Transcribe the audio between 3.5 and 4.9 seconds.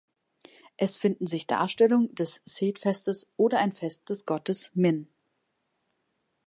ein Fest des Gottes